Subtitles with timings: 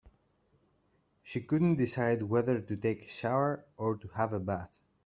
[1.21, 4.79] She couldn't decide whether to take a shower or to have a bath.